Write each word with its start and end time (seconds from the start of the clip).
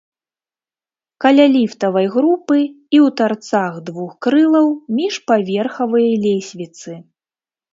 Каля 1.25 1.43
ліфтавай 1.55 2.07
групы 2.15 2.57
і 2.61 2.97
ў 3.05 3.13
тарцах 3.21 3.73
двух 3.91 4.11
крылаў 4.27 4.67
міжпаверхавыя 5.01 6.11
лесвіцы. 6.25 6.91